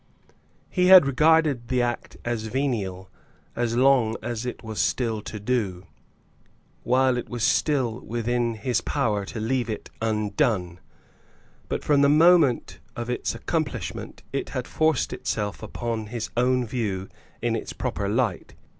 He 0.71 0.87
had 0.87 1.05
regarded 1.05 1.67
the 1.67 1.83
act 1.83 2.17
as 2.25 2.47
venial 2.47 3.11
as 3.55 3.75
long 3.77 4.15
as 4.23 4.47
it 4.47 4.63
was 4.63 4.79
still 4.79 5.21
to 5.21 5.39
do, 5.39 5.85
while 6.81 7.17
it 7.19 7.29
was 7.29 7.43
still 7.43 7.99
within 7.99 8.55
his 8.55 8.81
power 8.81 9.25
to 9.27 9.39
leave 9.39 9.69
it 9.69 9.91
undone; 10.01 10.79
but 11.69 11.83
from 11.83 12.01
the 12.01 12.09
moment 12.09 12.79
of 12.95 13.11
its 13.11 13.35
accomplishment 13.35 14.23
it 14.33 14.49
had 14.49 14.67
forced 14.67 15.13
itself 15.13 15.61
upon 15.61 16.07
his 16.07 16.31
own 16.35 16.65
view 16.65 17.07
in 17.43 17.55
its 17.55 17.71
proper 17.71 18.09
light. 18.09 18.55